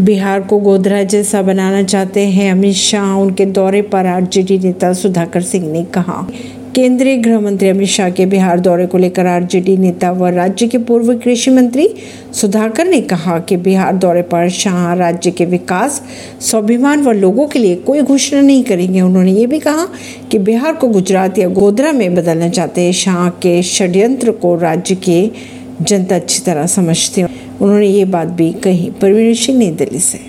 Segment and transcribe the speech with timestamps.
[0.00, 5.40] बिहार को गोधरा जैसा बनाना चाहते हैं, अमित शाह उनके दौरे पर आरजेडी नेता सुधाकर
[5.40, 6.26] सिंह ने कहा।
[6.74, 10.78] केंद्रीय गृह मंत्री अमित शाह के बिहार दौरे को लेकर आरजेडी नेता व राज्य के
[10.78, 11.88] पूर्व कृषि मंत्री
[12.32, 16.02] सुधाकर ने कहा कि बिहार दौरे पर शाह राज्य के विकास,
[16.40, 19.86] स्वाभिमान व लोगों के लिए कोई घोषणा नहीं करेंगे। उन्होंने ये भी कहा
[20.30, 24.94] कि बिहार को गुजरात या गोधरा में बदलना चाहते हैं। शाह के षड्यंत्र को राज्य
[24.94, 25.30] के
[25.80, 30.20] जनता अच्छी तरह समझते उन्होंने ये बात भी कही। परवीन सिंह नई दिल्ली से।